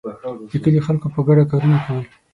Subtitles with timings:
[0.51, 2.03] د کلي خلکو په ګډه کارونه کول.